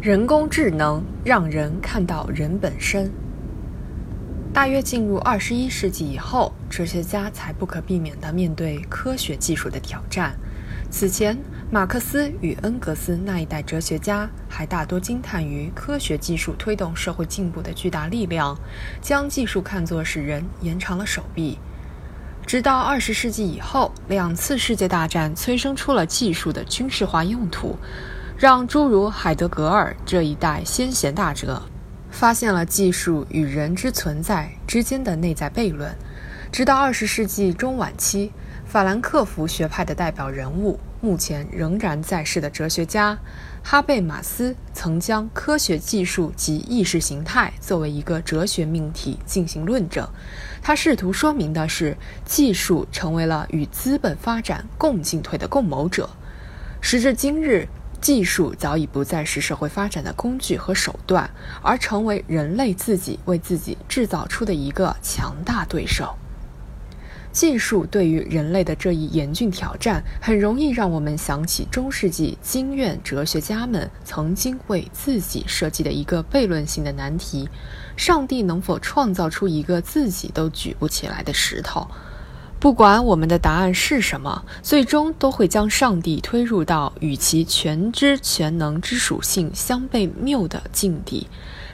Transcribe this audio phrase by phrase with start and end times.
[0.00, 3.12] 人工智能让人看到人本身。
[4.50, 10.34] 大约进入二十一世纪以后，哲学家才不可避免地面对科学技术的挑战。
[10.90, 11.36] 此前，
[11.70, 18.58] 马克思与恩格斯那一代哲学家还大多惊叹于科学技术推动社会进步的巨大力量，
[19.02, 21.58] 将技术看作使人延长了手臂。
[22.46, 27.76] 直到二十世纪以后，两次世界大战催生出了技术的军事化用途。
[28.40, 31.62] 让诸如海德格尔这一代先贤大哲
[32.10, 35.94] 发现了技术与人之存在之间的内在悖论。
[36.50, 38.32] 直到二十世纪中晚期，
[38.64, 43.18] 法兰克福学派的代表人物、目前仍然在世的哲学家
[43.62, 50.08] 哈贝马斯曾将科学技术及意识形态作为一个哲学命题进行论证。
[50.62, 56.08] 他试图说明的是，技术成为了与资本发展共进退的共谋者。
[56.80, 57.68] 时至今日。
[58.00, 61.30] 技术早已不再是社会发展的工具和手段，
[61.62, 66.14] 而成为人类自己为自己制造出的一个强大对手。
[67.32, 77.48] 技术对于人类的这一严峻挑战，很容易让我们想起中世纪经院哲学家们曾经为自己设计的一个悖论性的难题：
[77.96, 81.86] 上帝能否创造出一个自己都举不起来的石头？
[82.60, 91.26] 不管我们的答案是什么，最终都会将上帝推入到与其全知全能之属性相悖谬的境地。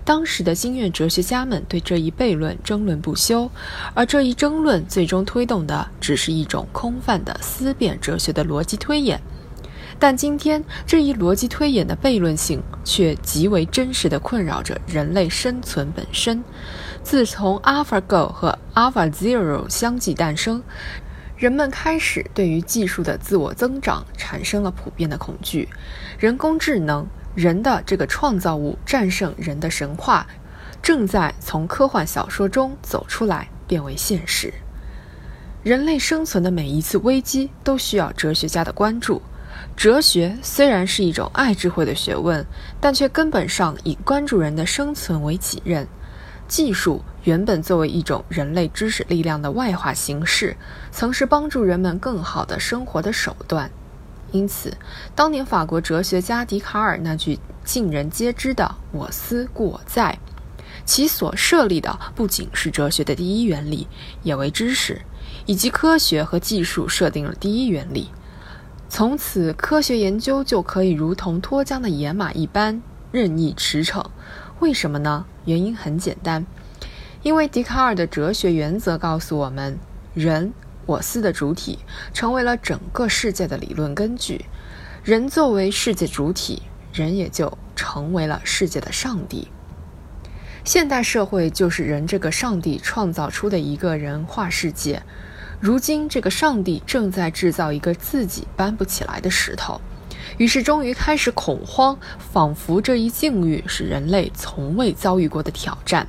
[0.05, 3.51] 当时的经验哲学家们对这一悖论争论不休，
[3.95, 9.21] 而这一争论最终推动的只是一种空泛的思辨哲学的逻辑推演。
[9.99, 16.45] 但今天这一逻辑推演的悖论性却极为真实地困扰着人类生存本身。
[17.03, 20.63] 自从 AlphaGo 和 AlphaZero 相继诞生，
[21.37, 25.69] 人们开始对于技术的自我增长产生了普遍的恐惧。
[26.19, 30.27] 人工智能，人的这个创造物战胜人的神话，
[30.83, 34.53] 正在从科幻小说中走出来，变为现实。
[35.63, 39.23] 人类生存的每一次危机都需要哲学家的关注。
[39.77, 42.45] 哲学虽然是一种爱智慧的学问，
[42.81, 45.87] 但却根本上以关注人的生存为己任。
[46.49, 50.57] 技术原本作为一种人类知识力量的外化形式，
[50.93, 53.71] 曾是帮助人们更好的生活的手段。
[54.33, 54.77] 因此，
[55.15, 60.19] 当年法国哲学家笛卡尔那句尽人皆知的“我思故我在”，
[60.85, 63.89] 其所设立的不仅是哲学的第一原理，
[64.23, 65.03] 也为知识
[65.47, 68.11] 以及科学和技术设定了第一原理。
[68.89, 72.81] 从此，科学研究就可以如同脱缰的野马一般
[73.13, 74.07] 任意驰骋。
[74.61, 75.27] 为什么呢？
[75.45, 76.47] 原因很简单，
[77.23, 79.79] 因为笛卡尔的哲学原则告诉我们，
[80.15, 80.53] 人
[80.87, 81.81] 我思的主体
[82.15, 84.47] 成为了整个世界的理论根据。
[85.05, 89.49] 人作为世界主体，人也就成为了世界的上帝。
[90.65, 95.03] 现代社会就是人这个上帝创造出的一个人化世界。
[95.59, 99.81] 如今，这个上帝正在制造一个自己搬不起来的石头。
[100.37, 106.07] 于是，终于开始恐慌，仿佛这一境遇是人类从未遭遇过的挑战。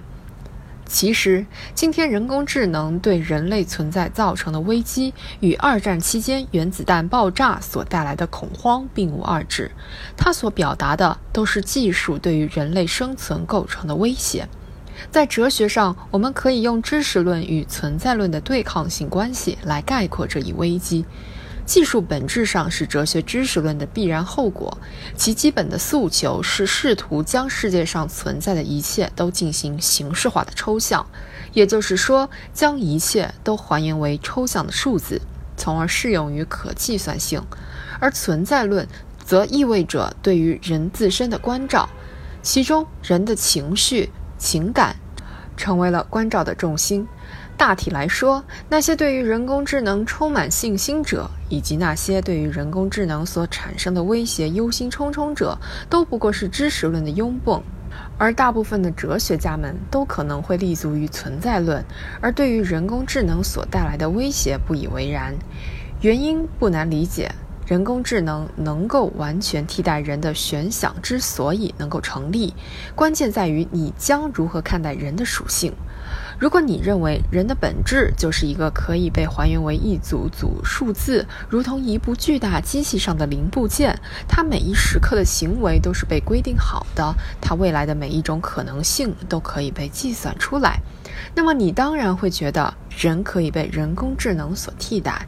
[0.86, 9.72] 其实，今天人工智能对人类存在造成的危机，与二战期间原子弹爆炸所带来的恐慌并无二致。
[10.18, 14.48] 它所表达的都是技术对于人类生存构成的威胁。
[15.12, 21.06] 在哲学上，我们可以用知识论与存在论的对抗性关系来概括这一危机。
[21.66, 24.78] 技术本质上是哲学知识论的必然后果，
[25.18, 31.06] 其基本的诉求是试图将世界上存在的一切都进行形式化的抽象，
[31.52, 35.20] 也就是说，将一切都还原为抽象的数字，
[35.58, 37.44] 从而适用于可计算性。
[38.00, 38.88] 而存在论
[39.26, 41.90] 则意味着对于人自身的关照，
[42.42, 44.96] 其中人的情绪、情感
[45.56, 47.08] 成为了关照的重心。
[47.58, 55.58] 大体来说，那些对于人工智能充满信心者，以及那些对于人工智能所产生的威胁忧心忡忡者，
[55.90, 57.60] 都不过是知识论的拥趸；
[58.20, 61.84] 而大部分的哲学家们都可能会立足于存在论，
[62.22, 65.34] 而对于人工智能所带来的威胁不以为然。
[66.02, 67.32] 原因不难理解：
[67.68, 72.54] 人工智能能够完全替代人的悬想之所以能够成立，
[72.96, 75.74] 关键在于你将如何看待人的属性。
[76.40, 87.12] 如果你认为人的本质就是一个可以被还原为一组组数字，如同一部巨大机器上的零部件，它每一时刻的行为都是被规定好的，
[87.42, 90.80] 它未来的每一种可能性都可以被计算出来，
[91.34, 95.26] 那么你当然会觉得人可以被人工智能所替代。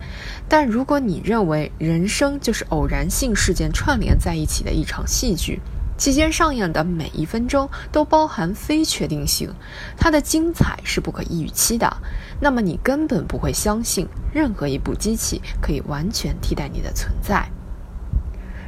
[0.48, 5.60] 但如果你认为人生就是偶然性事件串联在一起的一场戏剧，
[6.00, 9.54] 期间上演的每一分钟都包含非确定性，
[9.98, 11.98] 它的精彩是不可预期的。
[12.40, 17.46] 那么你根本不会相信任何一部机器可以完全替代你的存在。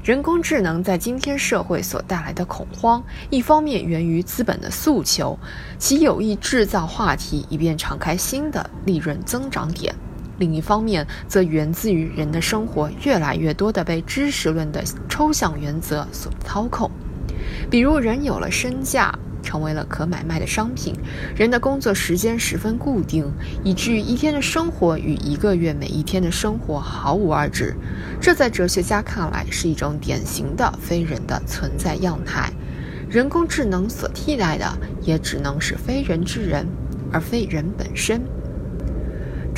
[0.03, 5.39] 人工智能在今天社会所带来的恐慌，一方面源于资本的诉求，
[5.77, 9.93] 其有意制造话题以便敞开新的利润增长点；
[10.37, 16.91] 另一方面，则源自于人的生活越来越多的被知识论的抽象原则所操控。
[17.69, 19.13] 比如，人有了身价。
[19.43, 20.95] 成为了可买卖的商品，
[21.35, 23.25] 人的工作时间十分固定，
[23.63, 27.75] 以至于一天的生活与一个月每一天的生活毫无二致。
[28.21, 32.53] 这在哲学家看来是一种典型的非人的存在样态。
[33.09, 36.65] 人工智能所替代的也只能是非人之人，
[37.11, 38.21] 而非人本身。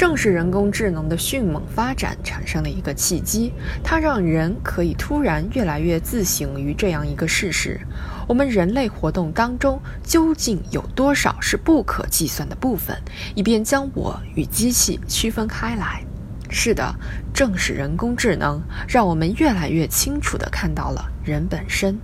[0.04, 7.80] 正是人工智能的迅猛发展产生了一个契机，它让人可以突然越来越自省于这样一个事实：
[8.28, 12.94] 我们人类活动当中究竟有多少是不可计算的部分，
[13.34, 16.04] 以便将我与机器区分开来。
[16.50, 16.94] 是的，
[17.34, 21.98] 正是人工智能让我们越来越清楚地看到了人本身。